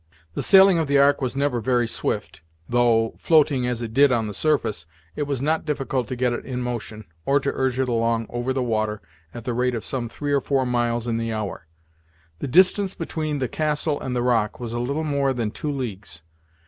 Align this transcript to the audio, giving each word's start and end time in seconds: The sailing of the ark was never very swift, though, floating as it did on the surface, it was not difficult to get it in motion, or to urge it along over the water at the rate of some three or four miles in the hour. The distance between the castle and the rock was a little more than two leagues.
The 0.33 0.41
sailing 0.41 0.79
of 0.79 0.87
the 0.87 0.97
ark 0.97 1.21
was 1.21 1.35
never 1.35 1.61
very 1.61 1.87
swift, 1.87 2.41
though, 2.67 3.13
floating 3.19 3.67
as 3.67 3.83
it 3.83 3.93
did 3.93 4.11
on 4.11 4.25
the 4.25 4.33
surface, 4.33 4.87
it 5.15 5.27
was 5.27 5.43
not 5.43 5.63
difficult 5.63 6.07
to 6.07 6.15
get 6.15 6.33
it 6.33 6.43
in 6.43 6.59
motion, 6.59 7.05
or 7.23 7.39
to 7.39 7.51
urge 7.53 7.79
it 7.79 7.87
along 7.87 8.25
over 8.31 8.51
the 8.51 8.63
water 8.63 8.99
at 9.31 9.45
the 9.45 9.53
rate 9.53 9.75
of 9.75 9.85
some 9.85 10.09
three 10.09 10.31
or 10.33 10.41
four 10.41 10.65
miles 10.65 11.07
in 11.07 11.19
the 11.19 11.31
hour. 11.31 11.67
The 12.39 12.47
distance 12.47 12.95
between 12.95 13.37
the 13.37 13.47
castle 13.47 14.01
and 14.01 14.15
the 14.15 14.23
rock 14.23 14.59
was 14.59 14.73
a 14.73 14.79
little 14.79 15.03
more 15.03 15.33
than 15.33 15.51
two 15.51 15.71
leagues. 15.71 16.23